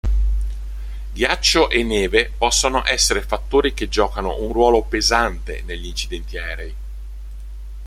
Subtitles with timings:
[1.13, 6.75] Ghiaccio e neve possono essere fattori che giocano un ruolo pesante negli incidenti aerei.